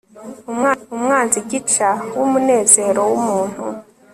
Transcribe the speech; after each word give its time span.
umwanzi 0.95 1.39
gica 1.49 1.89
wumunezero 2.17 3.01
wumuntu 3.11 3.63